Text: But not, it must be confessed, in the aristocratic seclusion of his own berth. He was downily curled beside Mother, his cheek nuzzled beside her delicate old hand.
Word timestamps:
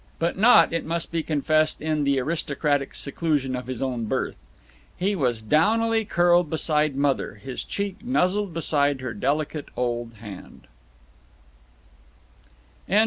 But 0.17 0.35
not, 0.35 0.73
it 0.73 0.83
must 0.83 1.11
be 1.11 1.21
confessed, 1.21 1.79
in 1.79 2.05
the 2.05 2.17
aristocratic 2.19 2.95
seclusion 2.95 3.55
of 3.55 3.67
his 3.67 3.83
own 3.83 4.05
berth. 4.05 4.35
He 4.97 5.15
was 5.15 5.43
downily 5.43 6.05
curled 6.09 6.49
beside 6.49 6.95
Mother, 6.95 7.35
his 7.35 7.63
cheek 7.63 7.97
nuzzled 8.03 8.51
beside 8.51 9.01
her 9.01 9.13
delicate 9.13 9.69
old 9.77 10.15
hand. 10.15 10.65